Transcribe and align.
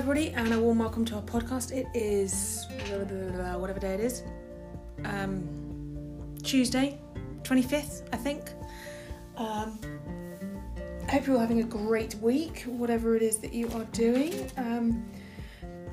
everybody, 0.00 0.30
and 0.30 0.54
a 0.54 0.58
warm 0.58 0.78
welcome 0.78 1.04
to 1.04 1.14
our 1.14 1.20
podcast. 1.20 1.72
It 1.72 1.86
is 1.92 2.66
whatever 2.88 3.78
day 3.78 3.92
it 3.92 4.00
is, 4.00 4.22
um, 5.04 5.46
Tuesday, 6.42 6.98
25th, 7.42 8.08
I 8.10 8.16
think. 8.16 8.48
Um, 9.36 9.78
I 11.06 11.10
hope 11.10 11.26
you're 11.26 11.36
all 11.36 11.40
having 11.42 11.60
a 11.60 11.64
great 11.64 12.14
week, 12.14 12.62
whatever 12.62 13.14
it 13.14 13.20
is 13.20 13.40
that 13.40 13.52
you 13.52 13.68
are 13.74 13.84
doing. 13.92 14.50
Um, 14.56 15.06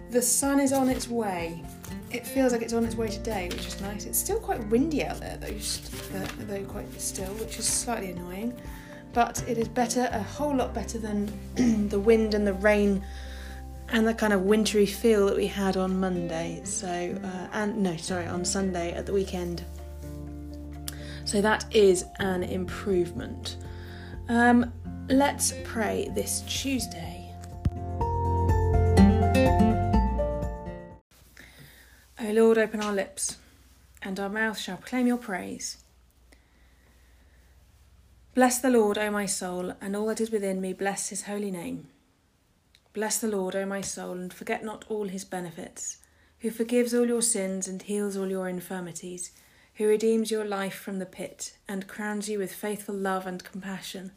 the 0.09 0.21
sun 0.21 0.61
is 0.61 0.71
on 0.71 0.87
its 0.87 1.09
way. 1.09 1.61
It 2.09 2.25
feels 2.25 2.53
like 2.53 2.61
it's 2.61 2.71
on 2.71 2.85
its 2.85 2.95
way 2.95 3.09
today, 3.09 3.49
which 3.49 3.67
is 3.67 3.81
nice. 3.81 4.05
It's 4.05 4.17
still 4.17 4.39
quite 4.39 4.65
windy 4.69 5.03
out 5.03 5.19
there, 5.19 5.35
though, 5.35 5.51
though 6.45 6.63
quite 6.63 7.01
still, 7.01 7.33
which 7.33 7.59
is 7.59 7.65
slightly 7.65 8.11
annoying. 8.11 8.57
But 9.11 9.43
it 9.49 9.57
is 9.57 9.67
better, 9.67 10.07
a 10.13 10.23
whole 10.23 10.55
lot 10.55 10.73
better 10.73 10.97
than 10.97 11.29
the 11.89 11.99
wind 11.99 12.35
and 12.35 12.47
the 12.47 12.53
rain 12.53 13.03
and 13.89 14.07
the 14.07 14.13
kind 14.13 14.33
of 14.33 14.41
wintry 14.41 14.85
feel 14.85 15.27
that 15.27 15.35
we 15.35 15.47
had 15.47 15.77
on 15.77 15.99
Monday. 15.99 16.61
So, 16.63 16.87
uh, 16.87 17.47
and 17.53 17.77
no, 17.77 17.97
sorry, 17.97 18.25
on 18.27 18.43
Sunday 18.43 18.93
at 18.93 19.05
the 19.05 19.13
weekend. 19.13 19.63
So 21.25 21.41
that 21.41 21.65
is 21.75 22.05
an 22.19 22.43
improvement. 22.43 23.57
Um, 24.29 24.73
let's 25.09 25.53
pray 25.63 26.09
this 26.13 26.41
Tuesday. 26.47 27.33
O 32.19 32.31
Lord, 32.31 32.57
open 32.57 32.81
our 32.81 32.93
lips, 32.93 33.37
and 34.01 34.19
our 34.19 34.29
mouth 34.29 34.57
shall 34.57 34.77
proclaim 34.77 35.07
your 35.07 35.17
praise. 35.17 35.77
Bless 38.35 38.59
the 38.59 38.69
Lord, 38.69 38.97
O 38.97 39.09
my 39.09 39.25
soul, 39.25 39.73
and 39.81 39.95
all 39.95 40.07
that 40.07 40.21
is 40.21 40.29
within 40.29 40.61
me, 40.61 40.73
bless 40.73 41.09
his 41.09 41.23
holy 41.23 41.51
name. 41.51 41.87
Bless 42.97 43.19
the 43.19 43.27
Lord, 43.27 43.55
O 43.55 43.63
my 43.63 43.81
soul, 43.81 44.13
and 44.13 44.33
forget 44.33 44.65
not 44.65 44.83
all 44.89 45.07
his 45.07 45.23
benefits, 45.23 45.97
who 46.39 46.49
forgives 46.49 46.95
all 46.95 47.05
your 47.05 47.21
sins 47.21 47.67
and 47.67 47.79
heals 47.79 48.17
all 48.17 48.27
your 48.27 48.49
infirmities, 48.49 49.33
who 49.75 49.87
redeems 49.87 50.31
your 50.31 50.43
life 50.43 50.73
from 50.73 50.97
the 50.97 51.05
pit, 51.05 51.53
and 51.67 51.87
crowns 51.87 52.27
you 52.27 52.39
with 52.39 52.51
faithful 52.51 52.95
love 52.95 53.27
and 53.27 53.43
compassion, 53.43 54.13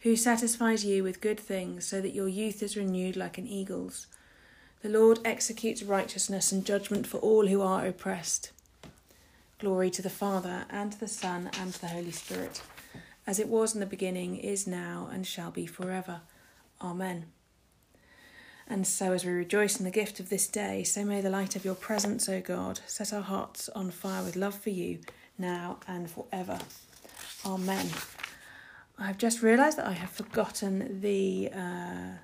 who 0.00 0.16
satisfies 0.16 0.84
you 0.84 1.04
with 1.04 1.20
good 1.20 1.38
things, 1.38 1.86
so 1.86 2.00
that 2.00 2.12
your 2.12 2.26
youth 2.26 2.60
is 2.60 2.76
renewed 2.76 3.14
like 3.14 3.38
an 3.38 3.46
eagle's. 3.46 4.08
The 4.82 4.88
Lord 4.88 5.20
executes 5.24 5.84
righteousness 5.84 6.50
and 6.50 6.66
judgment 6.66 7.06
for 7.06 7.18
all 7.18 7.46
who 7.46 7.62
are 7.62 7.86
oppressed. 7.86 8.50
Glory 9.60 9.90
to 9.90 10.02
the 10.02 10.10
Father, 10.10 10.66
and 10.70 10.90
to 10.90 10.98
the 10.98 11.06
Son, 11.06 11.50
and 11.60 11.72
to 11.72 11.80
the 11.80 11.86
Holy 11.86 12.10
Spirit, 12.10 12.62
as 13.28 13.38
it 13.38 13.46
was 13.46 13.74
in 13.74 13.80
the 13.80 13.86
beginning, 13.86 14.38
is 14.38 14.66
now, 14.66 15.08
and 15.12 15.24
shall 15.24 15.52
be 15.52 15.66
forever. 15.66 16.22
Amen. 16.82 17.26
And 18.70 18.86
so, 18.86 19.14
as 19.14 19.24
we 19.24 19.32
rejoice 19.32 19.78
in 19.78 19.84
the 19.84 19.90
gift 19.90 20.20
of 20.20 20.28
this 20.28 20.46
day, 20.46 20.84
so 20.84 21.02
may 21.02 21.22
the 21.22 21.30
light 21.30 21.56
of 21.56 21.64
your 21.64 21.74
presence, 21.74 22.28
O 22.28 22.40
God, 22.40 22.80
set 22.86 23.14
our 23.14 23.22
hearts 23.22 23.70
on 23.70 23.90
fire 23.90 24.22
with 24.22 24.36
love 24.36 24.54
for 24.54 24.68
you, 24.68 24.98
now 25.38 25.78
and 25.88 26.10
forever. 26.10 26.58
Amen. 27.46 27.88
I've 28.98 29.16
just 29.16 29.42
realised 29.42 29.78
that 29.78 29.86
I 29.86 29.92
have 29.92 30.10
forgotten 30.10 31.00
the 31.00 31.50
uh, 31.54 32.18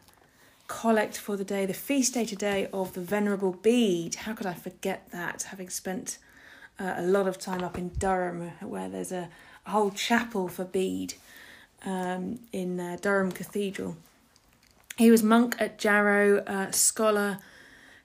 collect 0.66 1.16
for 1.16 1.38
the 1.38 1.44
day, 1.44 1.64
the 1.64 1.72
feast 1.72 2.12
day 2.12 2.26
today 2.26 2.68
of 2.74 2.92
the 2.92 3.00
Venerable 3.00 3.52
Bede. 3.52 4.16
How 4.16 4.34
could 4.34 4.46
I 4.46 4.54
forget 4.54 5.08
that, 5.12 5.44
having 5.44 5.70
spent 5.70 6.18
uh, 6.78 6.94
a 6.98 7.02
lot 7.02 7.26
of 7.26 7.38
time 7.38 7.62
up 7.62 7.78
in 7.78 7.88
Durham, 7.90 8.50
where 8.60 8.90
there's 8.90 9.12
a, 9.12 9.30
a 9.66 9.70
whole 9.70 9.92
chapel 9.92 10.48
for 10.48 10.64
Bede 10.64 11.14
um, 11.86 12.40
in 12.52 12.78
uh, 12.78 12.98
Durham 13.00 13.32
Cathedral. 13.32 13.96
He 14.96 15.10
was 15.10 15.22
monk 15.22 15.56
at 15.58 15.78
Jarrow, 15.78 16.38
uh, 16.46 16.70
scholar, 16.70 17.38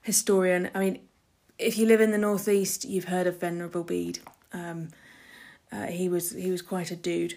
historian. 0.02 0.70
I 0.74 0.80
mean, 0.80 1.00
if 1.58 1.78
you 1.78 1.86
live 1.86 2.00
in 2.00 2.10
the 2.10 2.18
northeast, 2.18 2.84
you've 2.84 3.04
heard 3.04 3.26
of 3.26 3.40
Venerable 3.40 3.84
Bede. 3.84 4.18
Um, 4.52 4.88
uh, 5.70 5.86
he 5.86 6.08
was 6.08 6.32
he 6.32 6.50
was 6.50 6.62
quite 6.62 6.90
a 6.90 6.96
dude. 6.96 7.34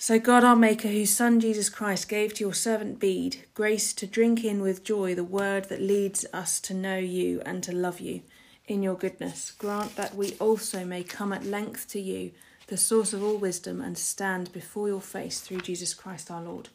So 0.00 0.20
God 0.20 0.44
our 0.44 0.54
Maker, 0.54 0.88
whose 0.88 1.10
Son 1.10 1.40
Jesus 1.40 1.68
Christ 1.68 2.08
gave 2.08 2.34
to 2.34 2.44
your 2.44 2.54
servant 2.54 3.00
Bede 3.00 3.44
grace 3.54 3.92
to 3.94 4.06
drink 4.06 4.44
in 4.44 4.62
with 4.62 4.84
joy 4.84 5.14
the 5.14 5.24
word 5.24 5.68
that 5.70 5.82
leads 5.82 6.24
us 6.32 6.60
to 6.60 6.74
know 6.74 6.98
you 6.98 7.42
and 7.44 7.64
to 7.64 7.72
love 7.72 7.98
you 7.98 8.22
in 8.68 8.82
your 8.82 8.94
goodness, 8.94 9.50
grant 9.50 9.96
that 9.96 10.14
we 10.14 10.36
also 10.38 10.84
may 10.84 11.02
come 11.02 11.32
at 11.32 11.44
length 11.44 11.88
to 11.88 12.00
you, 12.00 12.30
the 12.66 12.76
source 12.76 13.12
of 13.12 13.24
all 13.24 13.38
wisdom, 13.38 13.80
and 13.80 13.96
stand 13.96 14.52
before 14.52 14.86
your 14.88 15.00
face 15.00 15.40
through 15.40 15.62
Jesus 15.62 15.94
Christ 15.94 16.30
our 16.30 16.42
Lord. 16.42 16.68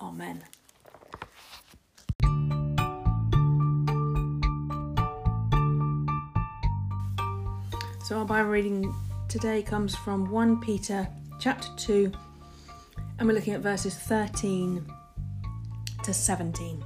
Amen. 0.00 0.42
So 8.08 8.16
our 8.16 8.24
Bible 8.24 8.48
reading 8.48 8.94
today 9.28 9.60
comes 9.60 9.94
from 9.94 10.30
1 10.30 10.62
Peter 10.62 11.06
chapter 11.38 11.68
2 11.76 12.10
and 13.18 13.28
we're 13.28 13.34
looking 13.34 13.52
at 13.52 13.60
verses 13.60 13.94
13 13.96 14.82
to 16.04 16.14
17. 16.14 16.82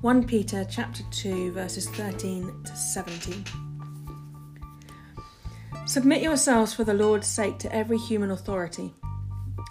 1 0.00 0.26
Peter 0.26 0.66
chapter 0.68 1.04
2 1.12 1.52
verses 1.52 1.88
13 1.90 2.64
to 2.64 2.76
17. 2.76 3.44
Submit 5.86 6.20
yourselves 6.20 6.74
for 6.74 6.82
the 6.82 6.94
Lord's 6.94 7.28
sake 7.28 7.60
to 7.60 7.72
every 7.72 7.98
human 7.98 8.32
authority, 8.32 8.92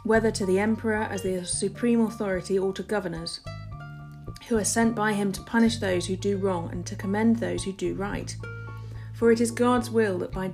whether 0.05 0.31
to 0.31 0.45
the 0.45 0.59
emperor 0.59 1.03
as 1.11 1.23
the 1.23 1.43
supreme 1.43 1.99
authority 1.99 2.57
or 2.57 2.71
to 2.71 2.83
governors, 2.83 3.41
who 4.47 4.55
are 4.55 4.63
sent 4.63 4.95
by 4.95 5.11
him 5.11 5.33
to 5.33 5.41
punish 5.41 5.75
those 5.79 6.05
who 6.05 6.15
do 6.15 6.37
wrong 6.37 6.71
and 6.71 6.85
to 6.85 6.95
commend 6.95 7.39
those 7.39 7.65
who 7.65 7.73
do 7.73 7.95
right. 7.95 8.33
For 9.11 9.33
it 9.33 9.41
is 9.41 9.51
God's 9.51 9.89
will 9.89 10.17
that 10.19 10.31
by 10.31 10.53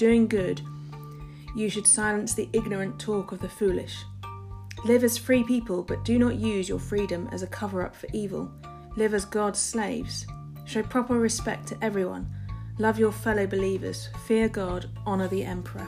doing 0.00 0.26
good, 0.26 0.62
you 1.54 1.68
should 1.68 1.86
silence 1.86 2.32
the 2.32 2.48
ignorant 2.54 2.98
talk 2.98 3.32
of 3.32 3.40
the 3.40 3.48
foolish. 3.50 4.02
Live 4.86 5.04
as 5.04 5.18
free 5.18 5.44
people, 5.44 5.82
but 5.82 6.06
do 6.06 6.18
not 6.18 6.36
use 6.36 6.70
your 6.70 6.78
freedom 6.78 7.28
as 7.32 7.42
a 7.42 7.46
cover 7.46 7.82
up 7.82 7.94
for 7.94 8.06
evil. 8.14 8.50
Live 8.96 9.12
as 9.12 9.26
God's 9.26 9.58
slaves. 9.58 10.26
Show 10.64 10.82
proper 10.82 11.18
respect 11.18 11.68
to 11.68 11.84
everyone. 11.84 12.26
Love 12.78 12.98
your 12.98 13.12
fellow 13.12 13.46
believers. 13.46 14.08
Fear 14.26 14.48
God. 14.48 14.88
Honour 15.06 15.28
the 15.28 15.44
emperor. 15.44 15.86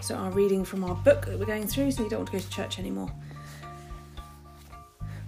So, 0.00 0.16
our 0.16 0.32
reading 0.32 0.64
from 0.64 0.82
our 0.82 0.96
book 0.96 1.26
that 1.26 1.38
we're 1.38 1.46
going 1.46 1.68
through, 1.68 1.92
so 1.92 2.02
you 2.02 2.10
don't 2.10 2.20
want 2.20 2.32
to 2.32 2.38
go 2.38 2.42
to 2.42 2.50
church 2.50 2.80
anymore. 2.80 3.12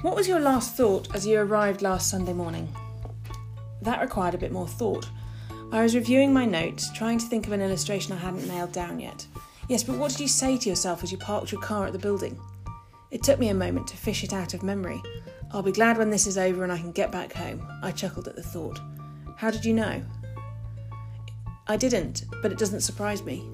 What 0.02 0.14
was 0.14 0.28
your 0.28 0.38
last 0.38 0.76
thought 0.76 1.12
as 1.12 1.26
you 1.26 1.40
arrived 1.40 1.82
last 1.82 2.08
Sunday 2.08 2.32
morning? 2.32 2.72
That 3.82 4.00
required 4.00 4.32
a 4.32 4.38
bit 4.38 4.52
more 4.52 4.68
thought. 4.68 5.10
I 5.72 5.82
was 5.82 5.96
reviewing 5.96 6.32
my 6.32 6.44
notes, 6.44 6.92
trying 6.92 7.18
to 7.18 7.26
think 7.26 7.48
of 7.48 7.52
an 7.52 7.60
illustration 7.60 8.12
I 8.12 8.18
hadn't 8.18 8.46
nailed 8.46 8.70
down 8.70 9.00
yet. 9.00 9.26
Yes, 9.68 9.82
but 9.82 9.98
what 9.98 10.12
did 10.12 10.20
you 10.20 10.28
say 10.28 10.56
to 10.56 10.68
yourself 10.68 11.02
as 11.02 11.10
you 11.10 11.18
parked 11.18 11.50
your 11.50 11.60
car 11.60 11.84
at 11.84 11.92
the 11.92 11.98
building? 11.98 12.40
It 13.10 13.24
took 13.24 13.40
me 13.40 13.48
a 13.48 13.54
moment 13.54 13.88
to 13.88 13.96
fish 13.96 14.22
it 14.22 14.32
out 14.32 14.54
of 14.54 14.62
memory. 14.62 15.02
I'll 15.50 15.64
be 15.64 15.72
glad 15.72 15.98
when 15.98 16.10
this 16.10 16.28
is 16.28 16.38
over 16.38 16.62
and 16.62 16.72
I 16.72 16.78
can 16.78 16.92
get 16.92 17.10
back 17.10 17.32
home. 17.32 17.66
I 17.82 17.90
chuckled 17.90 18.28
at 18.28 18.36
the 18.36 18.42
thought. 18.42 18.78
How 19.36 19.50
did 19.50 19.64
you 19.64 19.74
know? 19.74 20.00
I 21.66 21.76
didn't, 21.76 22.22
but 22.40 22.52
it 22.52 22.58
doesn't 22.58 22.82
surprise 22.82 23.24
me. 23.24 23.50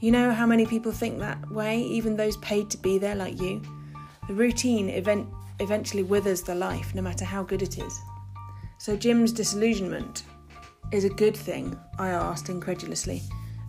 You 0.00 0.10
know 0.10 0.32
how 0.32 0.46
many 0.46 0.66
people 0.66 0.90
think 0.90 1.20
that 1.20 1.48
way, 1.48 1.80
even 1.80 2.16
those 2.16 2.36
paid 2.38 2.70
to 2.70 2.76
be 2.76 2.98
there 2.98 3.14
like 3.14 3.40
you? 3.40 3.62
The 4.26 4.34
routine 4.34 4.88
event 4.88 5.28
eventually 5.60 6.02
withers 6.02 6.42
the 6.42 6.54
life, 6.54 6.94
no 6.94 7.02
matter 7.02 7.24
how 7.24 7.42
good 7.42 7.62
it 7.62 7.78
is. 7.78 8.00
So 8.78 8.96
Jim's 8.96 9.32
disillusionment 9.32 10.24
is 10.92 11.04
a 11.04 11.10
good 11.10 11.36
thing, 11.36 11.78
I 11.98 12.10
asked 12.10 12.48
incredulously, 12.48 13.22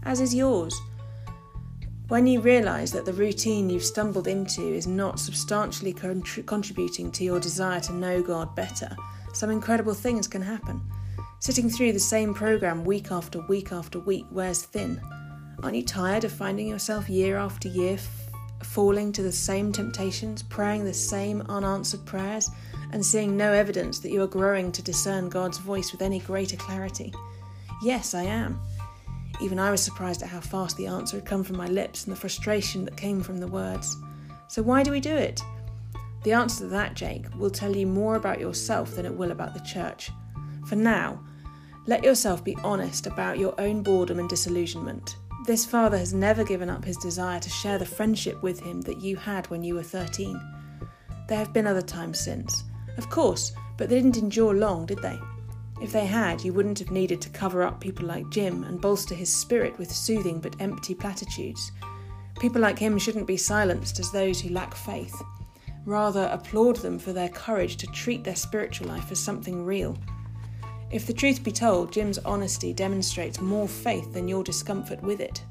as 0.04 0.20
is 0.20 0.36
yours. 0.36 0.80
When 2.10 2.26
you 2.26 2.40
realise 2.40 2.92
that 2.92 3.06
the 3.06 3.14
routine 3.14 3.70
you've 3.70 3.84
stumbled 3.84 4.28
into 4.28 4.62
is 4.62 4.88
not 4.88 5.20
substantially 5.20 5.94
contributing 5.94 7.12
to 7.12 7.24
your 7.24 7.40
desire 7.40 7.82
to 7.82 7.94
know 7.94 8.22
God 8.22 8.56
better, 8.56 8.96
some 9.34 9.50
incredible 9.50 9.94
things 9.94 10.28
can 10.28 10.42
happen. 10.42 10.82
Sitting 11.40 11.70
through 11.70 11.94
the 11.94 12.00
same 12.00 12.34
programme 12.34 12.86
week 12.86 13.12
after 13.12 13.42
week 13.48 13.72
after 13.72 14.00
week 14.00 14.26
wears 14.32 14.64
thin. 14.64 15.02
Aren't 15.62 15.76
you 15.76 15.84
tired 15.84 16.24
of 16.24 16.32
finding 16.32 16.68
yourself 16.68 17.10
year 17.10 17.38
after 17.38 17.68
year 17.68 17.98
falling 18.64 19.12
to 19.14 19.24
the 19.24 19.32
same 19.32 19.72
temptations, 19.72 20.44
praying 20.44 20.86
the 20.86 20.94
same 20.94 21.42
unanswered 21.50 22.06
prayers, 22.06 22.50
and 22.92 23.06
seeing 23.06 23.36
no 23.36 23.52
evidence 23.52 24.00
that 24.00 24.12
you 24.12 24.22
are 24.22 24.28
growing 24.28 24.72
to 24.72 24.82
discern 24.82 25.30
God's 25.30 25.58
voice 25.58 25.92
with 25.92 26.02
any 26.02 26.20
greater 26.20 26.58
clarity? 26.58 27.14
Yes, 27.82 28.14
I 28.14 28.24
am. 28.24 28.60
Even 29.40 29.60
I 29.60 29.72
was 29.72 29.84
surprised 29.84 30.24
at 30.24 30.30
how 30.30 30.40
fast 30.40 30.78
the 30.78 30.88
answer 30.88 31.18
had 31.18 31.26
come 31.26 31.44
from 31.44 31.58
my 31.58 31.68
lips 31.68 32.06
and 32.06 32.16
the 32.16 32.20
frustration 32.20 32.86
that 32.86 32.98
came 32.98 33.22
from 33.22 33.40
the 33.40 33.48
words. 33.48 33.98
So, 34.48 34.64
why 34.64 34.84
do 34.84 34.92
we 34.92 35.00
do 35.00 35.16
it? 35.16 35.42
The 36.24 36.34
answer 36.34 36.64
to 36.64 36.68
that, 36.70 36.96
Jake, 36.96 37.26
will 37.38 37.52
tell 37.52 37.76
you 37.76 37.86
more 37.86 38.16
about 38.16 38.40
yourself 38.40 38.96
than 38.96 39.06
it 39.06 39.14
will 39.14 39.32
about 39.32 39.54
the 39.54 39.60
church. 39.60 40.12
For 40.66 40.76
now, 40.76 41.24
let 41.86 42.04
yourself 42.04 42.44
be 42.44 42.58
honest 42.64 43.08
about 43.08 43.38
your 43.38 43.54
own 43.60 43.84
boredom 43.84 44.20
and 44.20 44.28
disillusionment. 44.28 45.16
This 45.48 45.66
father 45.66 45.98
has 45.98 46.14
never 46.14 46.44
given 46.44 46.70
up 46.70 46.84
his 46.84 46.98
desire 46.98 47.40
to 47.40 47.50
share 47.50 47.78
the 47.78 47.86
friendship 47.86 48.44
with 48.44 48.60
him 48.60 48.82
that 48.82 49.00
you 49.00 49.16
had 49.16 49.50
when 49.50 49.64
you 49.64 49.76
were 49.76 49.82
13. 49.82 50.38
There 51.30 51.38
have 51.38 51.54
been 51.54 51.66
other 51.66 51.82
times 51.82 52.20
since, 52.20 52.66
of 52.98 53.10
course, 53.10 53.54
but 53.78 53.88
they 53.88 53.96
didn't 53.96 54.18
endure 54.18 54.54
long, 54.54 54.86
did 54.86 55.02
they? 55.02 55.18
If 55.82 55.94
they 55.94 56.06
had, 56.06 56.44
you 56.44 56.52
wouldn't 56.52 56.80
have 56.80 56.92
needed 56.92 57.22
to 57.22 57.30
cover 57.30 57.64
up 57.64 57.80
people 57.80 58.06
like 58.06 58.30
Jim 58.30 58.66
and 58.66 58.82
bolster 58.82 59.16
his 59.16 59.34
spirit 59.34 59.78
with 59.78 59.90
soothing 59.90 60.42
but 60.42 60.60
empty 60.60 60.94
platitudes. 60.94 61.72
People 62.42 62.60
like 62.60 62.78
him 62.78 63.00
shouldn't 63.00 63.26
be 63.26 63.38
silenced 63.38 64.02
as 64.02 64.12
those 64.12 64.42
who 64.42 64.50
lack 64.50 64.76
faith. 64.76 65.16
Rather, 65.86 66.30
applaud 66.30 66.76
them 66.76 67.00
for 67.00 67.14
their 67.14 67.30
courage 67.30 67.78
to 67.78 67.88
treat 67.88 68.26
their 68.26 68.36
spiritual 68.36 68.90
life 68.90 69.14
as 69.14 69.20
something 69.20 69.64
real. 69.64 69.98
If 70.90 71.06
the 71.06 71.14
truth 71.14 71.44
be 71.44 71.52
told, 71.52 71.92
Jim's 71.92 72.18
honesty 72.20 72.72
demonstrates 72.72 73.42
more 73.42 73.68
faith 73.68 74.14
than 74.14 74.28
your 74.28 74.44
discomfort 74.44 75.04
with 75.04 75.20
it. 75.20 75.44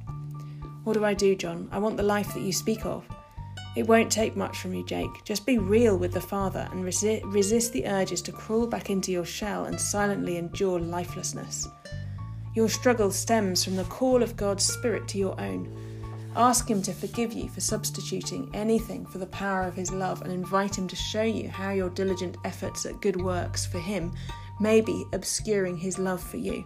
What 0.84 0.94
do 0.94 1.04
I 1.04 1.12
do, 1.12 1.34
John? 1.34 1.68
I 1.70 1.78
want 1.78 1.98
the 1.98 2.02
life 2.02 2.32
that 2.32 2.42
you 2.42 2.52
speak 2.52 2.86
of. 2.86 3.06
It 3.76 3.86
won't 3.86 4.10
take 4.10 4.34
much 4.34 4.56
from 4.56 4.72
you, 4.72 4.82
Jake. 4.86 5.24
Just 5.24 5.44
be 5.44 5.58
real 5.58 5.98
with 5.98 6.12
the 6.12 6.20
Father 6.20 6.66
and 6.72 6.82
resi- 6.82 7.20
resist 7.24 7.74
the 7.74 7.86
urges 7.86 8.22
to 8.22 8.32
crawl 8.32 8.66
back 8.66 8.88
into 8.88 9.12
your 9.12 9.26
shell 9.26 9.66
and 9.66 9.78
silently 9.78 10.38
endure 10.38 10.80
lifelessness. 10.80 11.68
Your 12.54 12.70
struggle 12.70 13.10
stems 13.10 13.62
from 13.62 13.76
the 13.76 13.84
call 13.84 14.22
of 14.22 14.36
God's 14.36 14.64
Spirit 14.64 15.06
to 15.08 15.18
your 15.18 15.38
own. 15.38 15.70
Ask 16.34 16.70
Him 16.70 16.80
to 16.82 16.94
forgive 16.94 17.34
you 17.34 17.50
for 17.50 17.60
substituting 17.60 18.50
anything 18.54 19.04
for 19.04 19.18
the 19.18 19.26
power 19.26 19.64
of 19.64 19.74
His 19.74 19.92
love 19.92 20.22
and 20.22 20.32
invite 20.32 20.78
Him 20.78 20.88
to 20.88 20.96
show 20.96 21.22
you 21.22 21.50
how 21.50 21.72
your 21.72 21.90
diligent 21.90 22.38
efforts 22.46 22.86
at 22.86 23.02
good 23.02 23.20
works 23.20 23.66
for 23.66 23.78
Him 23.78 24.14
may 24.60 24.80
be 24.80 25.04
obscuring 25.12 25.76
His 25.76 25.98
love 25.98 26.22
for 26.22 26.36
you. 26.36 26.64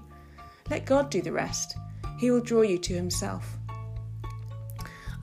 Let 0.69 0.87
God 0.87 1.11
do 1.11 1.23
the 1.23 1.33
rest. 1.33 1.77
He 2.19 2.31
will 2.31 2.41
draw 2.41 2.63
you 2.63 2.79
to 2.79 2.95
Himself. 2.95 3.59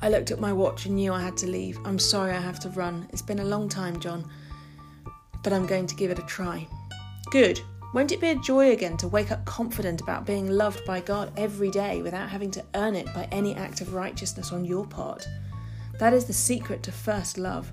I 0.01 0.09
looked 0.09 0.31
at 0.31 0.39
my 0.39 0.53
watch 0.53 0.85
and 0.85 0.95
knew 0.95 1.11
I 1.11 1.21
had 1.21 1.37
to 1.37 1.47
leave. 1.47 1.79
I'm 1.83 1.97
sorry 1.97 2.31
I 2.31 2.39
have 2.39 2.59
to 2.61 2.69
run. 2.69 3.07
It's 3.11 3.21
been 3.21 3.39
a 3.39 3.45
long 3.45 3.67
time, 3.67 3.99
John, 3.99 4.29
but 5.43 5.53
I'm 5.53 5.65
going 5.65 5.87
to 5.87 5.95
give 5.95 6.11
it 6.11 6.19
a 6.19 6.23
try. 6.23 6.67
Good. 7.31 7.59
Won't 7.93 8.11
it 8.11 8.21
be 8.21 8.29
a 8.29 8.35
joy 8.35 8.71
again 8.71 8.97
to 8.97 9.07
wake 9.07 9.31
up 9.31 9.45
confident 9.45 10.01
about 10.01 10.25
being 10.25 10.51
loved 10.51 10.85
by 10.85 10.99
God 10.99 11.31
every 11.37 11.71
day 11.71 12.01
without 12.01 12.29
having 12.29 12.51
to 12.51 12.65
earn 12.75 12.95
it 12.95 13.11
by 13.13 13.27
any 13.31 13.55
act 13.55 13.81
of 13.81 13.93
righteousness 13.93 14.51
on 14.51 14.65
your 14.65 14.85
part? 14.85 15.27
That 15.97 16.13
is 16.13 16.25
the 16.25 16.33
secret 16.33 16.83
to 16.83 16.91
first 16.91 17.37
love. 17.37 17.71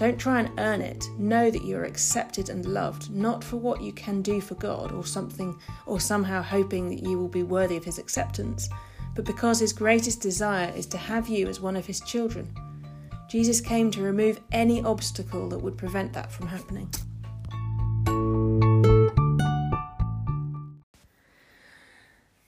Don't 0.00 0.18
try 0.18 0.40
and 0.40 0.58
earn 0.58 0.80
it. 0.80 1.04
Know 1.16 1.48
that 1.48 1.62
you 1.62 1.76
are 1.76 1.84
accepted 1.84 2.48
and 2.48 2.66
loved, 2.66 3.08
not 3.14 3.44
for 3.44 3.58
what 3.58 3.80
you 3.80 3.92
can 3.92 4.20
do 4.20 4.40
for 4.40 4.56
God 4.56 4.90
or 4.90 5.06
something, 5.06 5.56
or 5.86 6.00
somehow 6.00 6.42
hoping 6.42 6.88
that 6.88 7.04
you 7.04 7.16
will 7.16 7.28
be 7.28 7.44
worthy 7.44 7.76
of 7.76 7.84
His 7.84 7.98
acceptance 7.98 8.68
but 9.14 9.24
because 9.24 9.60
his 9.60 9.72
greatest 9.72 10.20
desire 10.20 10.72
is 10.74 10.86
to 10.86 10.98
have 10.98 11.28
you 11.28 11.48
as 11.48 11.60
one 11.60 11.76
of 11.76 11.86
his 11.86 12.00
children. 12.00 12.52
Jesus 13.28 13.60
came 13.60 13.90
to 13.92 14.02
remove 14.02 14.40
any 14.52 14.82
obstacle 14.82 15.48
that 15.50 15.58
would 15.58 15.78
prevent 15.78 16.12
that 16.12 16.32
from 16.32 16.48
happening. 16.48 16.88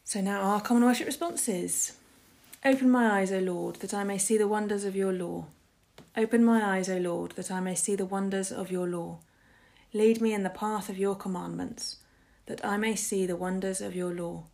So 0.04 0.20
now 0.20 0.42
our 0.42 0.60
common 0.60 0.84
worship 0.84 1.06
responses. 1.06 1.96
Open 2.64 2.90
my 2.90 3.20
eyes, 3.20 3.32
O 3.32 3.38
Lord, 3.38 3.76
that 3.76 3.94
I 3.94 4.04
may 4.04 4.18
see 4.18 4.36
the 4.36 4.48
wonders 4.48 4.84
of 4.84 4.94
your 4.94 5.12
law. 5.12 5.46
Open 6.14 6.44
my 6.44 6.76
eyes, 6.76 6.90
O 6.90 6.98
Lord, 6.98 7.32
that 7.32 7.50
I 7.50 7.60
may 7.60 7.74
see 7.74 7.96
the 7.96 8.04
wonders 8.04 8.52
of 8.52 8.70
your 8.70 8.86
law. 8.86 9.20
Lead 9.94 10.20
me 10.20 10.34
in 10.34 10.42
the 10.42 10.50
path 10.50 10.90
of 10.90 10.98
your 10.98 11.14
commandments, 11.14 11.96
that 12.46 12.62
I 12.62 12.76
may 12.76 12.94
see 12.94 13.24
the 13.24 13.36
wonders 13.36 13.80
of 13.80 13.96
your 13.96 14.12
law. 14.12 14.44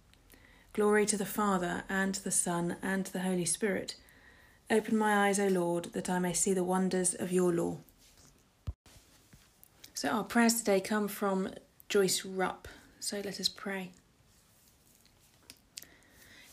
Glory 0.73 1.05
to 1.07 1.17
the 1.17 1.27
Father, 1.27 1.83
and 1.89 2.15
to 2.15 2.23
the 2.23 2.31
Son, 2.31 2.77
and 2.81 3.05
to 3.07 3.13
the 3.13 3.21
Holy 3.21 3.45
Spirit. 3.45 3.97
Open 4.71 4.97
my 4.97 5.27
eyes, 5.27 5.41
O 5.41 5.49
Lord, 5.49 5.87
that 5.95 6.09
I 6.09 6.21
may 6.21 6.33
see 6.33 6.55
the 6.55 6.63
wonders 6.63 7.13
of 7.15 7.33
your 7.33 7.53
law. 7.53 7.79
So, 9.95 10.11
our 10.11 10.25
prayers 10.25 10.55
today 10.55 10.81
come 10.81 11.09
from 11.09 11.51
Joyce 11.89 12.25
Rupp. 12.25 12.69
So, 13.01 13.17
let 13.17 13.41
us 13.41 13.49
pray. 13.49 13.91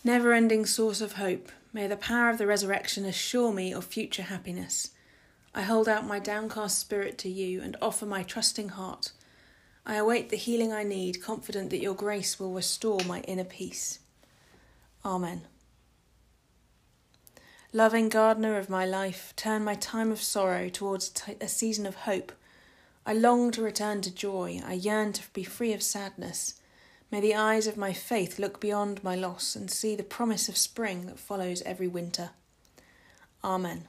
Never 0.03 0.33
ending 0.33 0.65
source 0.65 0.99
of 0.99 1.13
hope, 1.13 1.51
may 1.73 1.85
the 1.85 1.95
power 1.95 2.31
of 2.31 2.39
the 2.39 2.47
resurrection 2.47 3.05
assure 3.05 3.53
me 3.53 3.71
of 3.71 3.85
future 3.85 4.23
happiness. 4.23 4.89
I 5.57 5.61
hold 5.61 5.87
out 5.87 6.05
my 6.05 6.19
downcast 6.19 6.77
spirit 6.77 7.17
to 7.19 7.29
you 7.29 7.61
and 7.61 7.77
offer 7.81 8.05
my 8.05 8.23
trusting 8.23 8.69
heart. 8.69 9.13
I 9.85 9.95
await 9.95 10.29
the 10.29 10.35
healing 10.35 10.73
I 10.73 10.83
need, 10.83 11.23
confident 11.23 11.69
that 11.69 11.79
your 11.79 11.93
grace 11.93 12.37
will 12.37 12.51
restore 12.51 12.99
my 13.07 13.21
inner 13.21 13.45
peace. 13.45 13.99
Amen. 15.05 15.43
Loving 17.71 18.09
gardener 18.09 18.57
of 18.57 18.69
my 18.69 18.85
life, 18.85 19.33
turn 19.37 19.63
my 19.63 19.75
time 19.75 20.11
of 20.11 20.21
sorrow 20.21 20.67
towards 20.67 21.07
t- 21.07 21.35
a 21.39 21.47
season 21.47 21.85
of 21.85 21.95
hope. 21.95 22.33
I 23.05 23.13
long 23.13 23.51
to 23.51 23.61
return 23.61 24.01
to 24.01 24.13
joy, 24.13 24.59
I 24.65 24.73
yearn 24.73 25.13
to 25.13 25.21
be 25.31 25.45
free 25.45 25.71
of 25.71 25.81
sadness. 25.81 26.55
May 27.11 27.21
the 27.21 27.35
eyes 27.35 27.65
of 27.65 27.77
my 27.77 27.93
faith 27.93 28.39
look 28.39 28.59
beyond 28.59 29.05
my 29.05 29.15
loss 29.15 29.55
and 29.55 29.71
see 29.71 29.95
the 29.95 30.03
promise 30.03 30.49
of 30.49 30.57
spring 30.57 31.05
that 31.05 31.19
follows 31.19 31.61
every 31.61 31.87
winter. 31.87 32.31
Amen. 33.41 33.87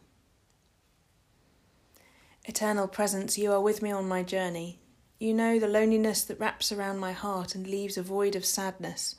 Eternal 2.49 2.87
Presence, 2.87 3.37
you 3.37 3.51
are 3.51 3.61
with 3.61 3.83
me 3.83 3.91
on 3.91 4.07
my 4.07 4.23
journey. 4.23 4.79
You 5.19 5.35
know 5.35 5.59
the 5.59 5.67
loneliness 5.67 6.23
that 6.23 6.39
wraps 6.39 6.71
around 6.71 7.01
my 7.01 7.11
heart 7.11 7.57
and 7.57 7.67
leaves 7.67 7.99
a 7.99 8.05
void 8.05 8.37
of 8.37 8.45
sadness. 8.45 9.17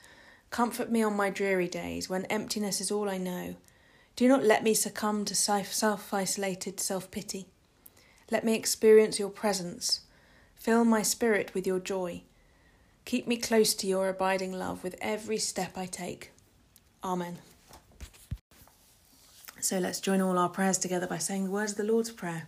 Comfort 0.49 0.89
me 0.89 1.03
on 1.03 1.13
my 1.17 1.29
dreary 1.29 1.67
days 1.67 2.09
when 2.09 2.23
emptiness 2.25 2.79
is 2.79 2.89
all 2.89 3.09
I 3.09 3.17
know. 3.17 3.57
Do 4.15 4.29
not 4.29 4.45
let 4.45 4.63
me 4.63 4.73
succumb 4.73 5.25
to 5.25 5.35
self 5.35 6.13
isolated 6.13 6.79
self 6.79 7.11
pity. 7.11 7.47
Let 8.31 8.45
me 8.45 8.55
experience 8.55 9.19
your 9.19 9.29
presence. 9.29 10.01
Fill 10.55 10.85
my 10.85 11.01
spirit 11.01 11.53
with 11.53 11.67
your 11.67 11.79
joy. 11.79 12.23
Keep 13.03 13.27
me 13.27 13.35
close 13.35 13.73
to 13.75 13.87
your 13.87 14.07
abiding 14.07 14.53
love 14.53 14.85
with 14.85 14.95
every 15.01 15.37
step 15.37 15.77
I 15.77 15.85
take. 15.85 16.31
Amen. 17.03 17.39
So 19.59 19.79
let's 19.79 19.99
join 19.99 20.21
all 20.21 20.37
our 20.37 20.49
prayers 20.49 20.77
together 20.77 21.07
by 21.07 21.17
saying 21.17 21.43
the 21.43 21.51
words 21.51 21.73
of 21.73 21.77
the 21.77 21.83
Lord's 21.83 22.11
Prayer 22.11 22.47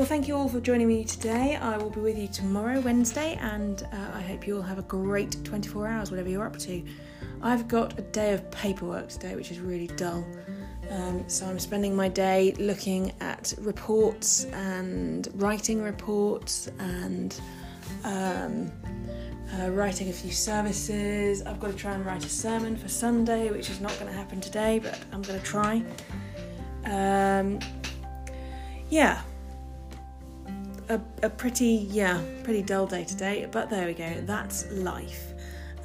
Well, 0.00 0.08
thank 0.08 0.28
you 0.28 0.34
all 0.34 0.48
for 0.48 0.60
joining 0.60 0.88
me 0.88 1.04
today. 1.04 1.56
I 1.56 1.76
will 1.76 1.90
be 1.90 2.00
with 2.00 2.16
you 2.16 2.26
tomorrow, 2.26 2.80
Wednesday, 2.80 3.38
and 3.42 3.82
uh, 3.92 4.12
I 4.14 4.22
hope 4.22 4.46
you 4.46 4.56
all 4.56 4.62
have 4.62 4.78
a 4.78 4.82
great 4.84 5.36
24 5.44 5.86
hours, 5.86 6.10
whatever 6.10 6.30
you're 6.30 6.46
up 6.46 6.56
to. 6.60 6.82
I've 7.42 7.68
got 7.68 7.98
a 7.98 8.00
day 8.00 8.32
of 8.32 8.50
paperwork 8.50 9.10
today, 9.10 9.36
which 9.36 9.50
is 9.50 9.60
really 9.60 9.88
dull. 9.88 10.24
Um, 10.88 11.28
so 11.28 11.44
I'm 11.44 11.58
spending 11.58 11.94
my 11.94 12.08
day 12.08 12.54
looking 12.58 13.12
at 13.20 13.52
reports 13.58 14.44
and 14.54 15.28
writing 15.34 15.82
reports 15.82 16.70
and 16.78 17.38
um, 18.04 18.72
uh, 19.60 19.68
writing 19.68 20.08
a 20.08 20.14
few 20.14 20.32
services. 20.32 21.42
I've 21.42 21.60
got 21.60 21.72
to 21.72 21.76
try 21.76 21.92
and 21.92 22.06
write 22.06 22.24
a 22.24 22.30
sermon 22.30 22.74
for 22.74 22.88
Sunday, 22.88 23.50
which 23.50 23.68
is 23.68 23.82
not 23.82 23.92
going 23.98 24.10
to 24.10 24.16
happen 24.16 24.40
today, 24.40 24.78
but 24.78 24.98
I'm 25.12 25.20
going 25.20 25.38
to 25.38 25.44
try. 25.44 25.84
Um, 26.86 27.60
yeah, 28.88 29.20
a, 30.90 31.00
a 31.22 31.30
pretty, 31.30 31.86
yeah, 31.90 32.20
pretty 32.42 32.62
dull 32.62 32.86
day 32.86 33.04
today, 33.04 33.48
but 33.50 33.70
there 33.70 33.86
we 33.86 33.94
go, 33.94 34.20
that's 34.22 34.70
life. 34.72 35.32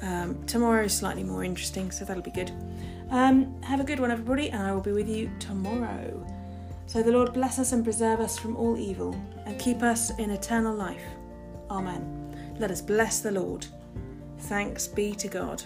Um, 0.02 0.44
tomorrow 0.46 0.84
is 0.84 0.94
slightly 0.94 1.24
more 1.24 1.44
interesting, 1.44 1.90
so 1.90 2.04
that'll 2.04 2.22
be 2.22 2.30
good. 2.30 2.50
Um, 3.10 3.62
have 3.62 3.80
a 3.80 3.84
good 3.84 4.00
one, 4.00 4.10
everybody, 4.10 4.50
and 4.50 4.62
I 4.62 4.72
will 4.72 4.80
be 4.80 4.92
with 4.92 5.08
you 5.08 5.30
tomorrow. 5.38 6.26
So 6.86 7.02
the 7.02 7.12
Lord 7.12 7.32
bless 7.32 7.58
us 7.58 7.72
and 7.72 7.84
preserve 7.84 8.20
us 8.20 8.36
from 8.36 8.56
all 8.56 8.76
evil, 8.76 9.18
and 9.46 9.58
keep 9.58 9.82
us 9.82 10.10
in 10.18 10.30
eternal 10.30 10.74
life. 10.74 11.04
Amen. 11.70 12.56
Let 12.58 12.70
us 12.70 12.82
bless 12.82 13.20
the 13.20 13.30
Lord. 13.30 13.66
Thanks 14.40 14.86
be 14.86 15.14
to 15.14 15.28
God. 15.28 15.62